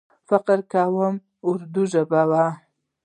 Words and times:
فکر 0.27 0.59
کوم 0.71 1.13
اردو 1.49 1.81
ژبۍ 1.91 2.23
و. 2.29 2.31